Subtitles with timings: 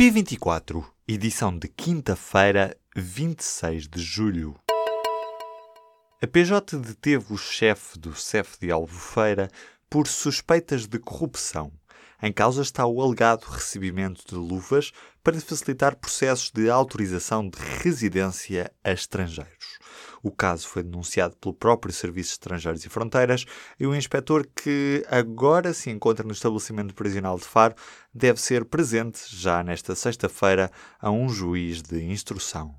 [0.00, 4.56] P24, edição de quinta-feira, 26 de julho.
[6.22, 9.50] A PJ deteve o chefe do CEF de Albufeira
[9.90, 11.70] por suspeitas de corrupção.
[12.22, 14.90] Em causa está o alegado recebimento de luvas
[15.22, 19.78] para facilitar processos de autorização de residência a estrangeiros.
[20.22, 23.46] O caso foi denunciado pelo próprio Serviço de Estrangeiros e Fronteiras
[23.78, 27.74] e o inspetor que agora se encontra no estabelecimento prisional de Faro
[28.12, 32.74] deve ser presente já nesta sexta-feira a um juiz de instrução.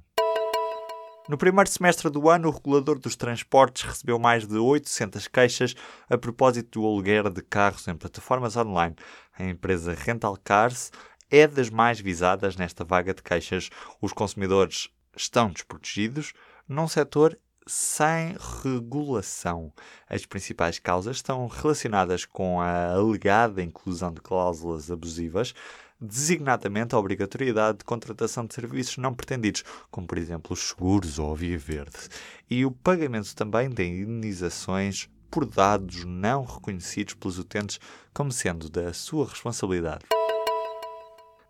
[1.30, 5.76] No primeiro semestre do ano, o regulador dos transportes recebeu mais de 800 queixas
[6.10, 8.96] a propósito do aluguer de carros em plataformas online.
[9.38, 10.92] A empresa Rental Cars
[11.30, 13.70] é das mais visadas nesta vaga de queixas.
[14.02, 16.34] Os consumidores estão desprotegidos
[16.72, 19.74] num setor sem regulação.
[20.10, 25.54] As principais causas estão relacionadas com a alegada inclusão de cláusulas abusivas,
[26.00, 31.34] designadamente a obrigatoriedade de contratação de serviços não pretendidos, como por exemplo os seguros ou
[31.34, 32.08] a via verde,
[32.50, 37.82] e o pagamento também de indenizações por dados não reconhecidos pelos utentes
[38.14, 40.06] como sendo da sua responsabilidade.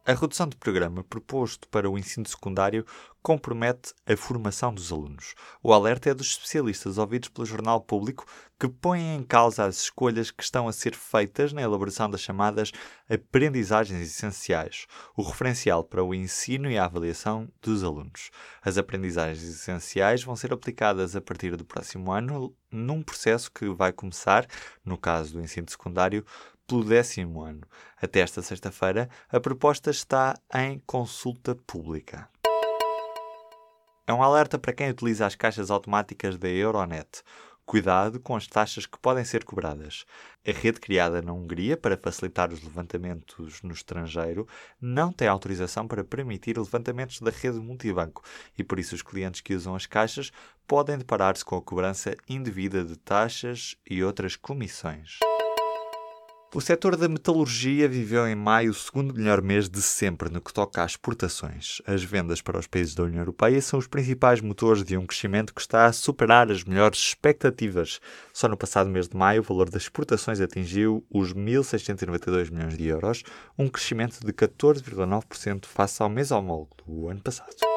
[0.03, 2.83] A redução de programa proposto para o ensino secundário
[3.21, 5.35] compromete a formação dos alunos.
[5.61, 8.25] O alerta é dos especialistas ouvidos pelo Jornal Público
[8.59, 12.71] que põem em causa as escolhas que estão a ser feitas na elaboração das chamadas
[13.09, 18.29] aprendizagens essenciais, o referencial para o ensino e a avaliação dos alunos.
[18.61, 23.91] As aprendizagens essenciais vão ser aplicadas a partir do próximo ano num processo que vai
[23.91, 24.45] começar,
[24.85, 26.25] no caso do ensino secundário,
[26.67, 27.61] pelo décimo ano.
[28.01, 32.29] Até esta sexta-feira, a proposta está em consulta pública.
[34.11, 37.23] É um alerta para quem utiliza as caixas automáticas da Euronet.
[37.65, 40.03] Cuidado com as taxas que podem ser cobradas.
[40.45, 44.45] A rede criada na Hungria para facilitar os levantamentos no estrangeiro
[44.81, 48.21] não tem autorização para permitir levantamentos da rede multibanco
[48.57, 50.29] e por isso os clientes que usam as caixas
[50.67, 55.19] podem deparar-se com a cobrança indevida de taxas e outras comissões.
[56.53, 60.51] O setor da metalurgia viveu em maio o segundo melhor mês de sempre no que
[60.51, 61.81] toca às exportações.
[61.87, 65.53] As vendas para os países da União Europeia são os principais motores de um crescimento
[65.53, 68.01] que está a superar as melhores expectativas.
[68.33, 72.85] Só no passado mês de maio, o valor das exportações atingiu os 1.692 milhões de
[72.85, 73.23] euros,
[73.57, 77.70] um crescimento de 14,9% face ao mês homólogo do ano passado.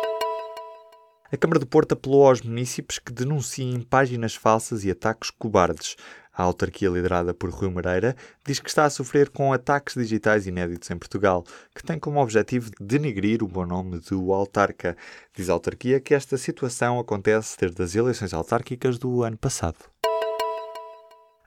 [1.35, 5.97] A Câmara do Porto apelou aos municípios que denunciem páginas falsas e ataques cobardes.
[6.33, 8.15] A autarquia liderada por Rui Moreira
[8.47, 11.43] diz que está a sofrer com ataques digitais inéditos em Portugal,
[11.75, 14.97] que tem como objetivo denigrir o bom nome do autarca.
[15.35, 19.94] Diz a autarquia que esta situação acontece desde as eleições autárquicas do ano passado.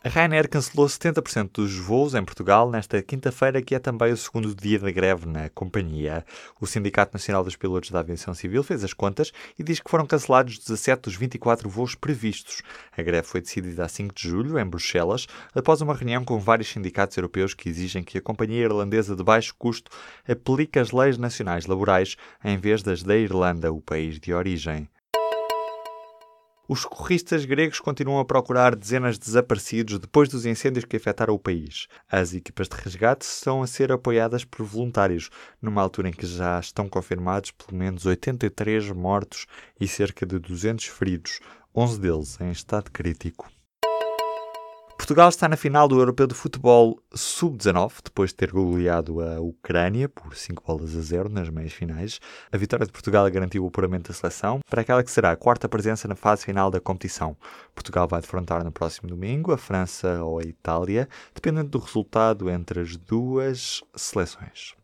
[0.07, 4.55] A Ryanair cancelou 70% dos voos em Portugal nesta quinta-feira, que é também o segundo
[4.55, 6.25] dia da greve na companhia.
[6.61, 10.05] O Sindicato Nacional dos Pilotos da Aviação Civil fez as contas e diz que foram
[10.05, 12.61] cancelados 17 dos 24 voos previstos.
[12.97, 16.69] A greve foi decidida a 5 de julho, em Bruxelas, após uma reunião com vários
[16.69, 19.91] sindicatos europeus que exigem que a companhia irlandesa de baixo custo
[20.25, 24.87] aplique as leis nacionais laborais em vez das da Irlanda, o país de origem.
[26.69, 31.39] Os socorristas gregos continuam a procurar dezenas de desaparecidos depois dos incêndios que afetaram o
[31.39, 31.87] país.
[32.11, 35.29] As equipas de resgate estão a ser apoiadas por voluntários,
[35.61, 39.45] numa altura em que já estão confirmados pelo menos 83 mortos
[39.79, 41.39] e cerca de 200 feridos,
[41.73, 43.49] 11 deles em estado crítico.
[45.07, 50.09] Portugal está na final do Europeu de Futebol Sub-19, depois de ter goleado a Ucrânia
[50.09, 52.19] por 5 bolas a 0 nas meias finais.
[52.51, 55.69] A vitória de Portugal garantiu o apuramento da seleção para aquela que será a quarta
[55.69, 57.37] presença na fase final da competição.
[57.73, 62.81] Portugal vai defrontar no próximo domingo a França ou a Itália, dependendo do resultado entre
[62.81, 64.75] as duas seleções.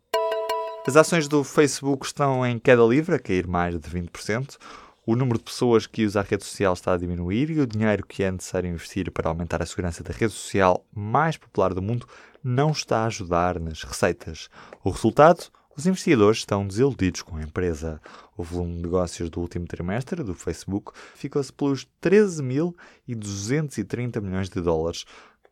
[0.87, 4.57] As ações do Facebook estão em queda livre, a cair mais de 20%.
[5.05, 8.05] O número de pessoas que usa a rede social está a diminuir e o dinheiro
[8.05, 12.07] que é necessário investir para aumentar a segurança da rede social mais popular do mundo
[12.41, 14.47] não está a ajudar nas receitas.
[14.81, 15.51] O resultado?
[15.75, 17.99] Os investidores estão desiludidos com a empresa.
[18.37, 25.03] O volume de negócios do último trimestre do Facebook ficou-se pelos 13.230 milhões de dólares,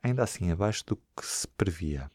[0.02, 2.10] ainda assim abaixo do que se previa.